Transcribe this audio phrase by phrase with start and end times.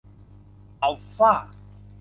[0.83, 1.33] อัลฟ่า